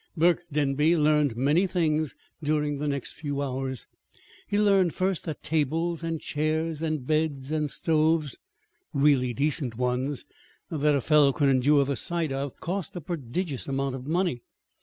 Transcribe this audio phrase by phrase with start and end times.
[0.17, 3.85] Burke Denby learned many things during the next few hours.
[4.47, 8.35] He learned first that tables and chairs and beds and stoves
[8.95, 10.25] really decent ones
[10.71, 14.41] that a fellow could endure the sight of cost a prodigious amount of money.